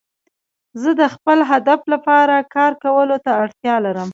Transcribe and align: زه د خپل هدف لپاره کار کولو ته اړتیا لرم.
زه 0.81 0.89
د 1.01 1.03
خپل 1.13 1.39
هدف 1.51 1.79
لپاره 1.93 2.35
کار 2.55 2.71
کولو 2.83 3.17
ته 3.25 3.31
اړتیا 3.43 3.75
لرم. 3.85 4.09